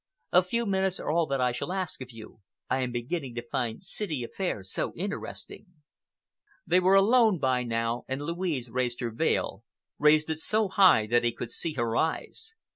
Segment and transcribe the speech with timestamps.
[0.31, 2.39] A few minutes are all that I shall ask of you.
[2.71, 5.67] I am beginning to find city affairs so interesting."
[6.65, 9.63] They were alone by now and Louise raised her veil,
[9.99, 12.55] raised it so high that he could see her eyes.